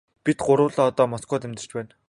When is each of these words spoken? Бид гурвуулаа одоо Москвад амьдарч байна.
Бид 0.25 0.37
гурвуулаа 0.45 0.87
одоо 0.91 1.05
Москвад 1.13 1.45
амьдарч 1.47 1.71
байна. 1.75 1.91